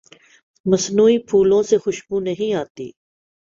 [0.65, 2.89] مصنوعی پھولوں سے خوشبو نہیں آتی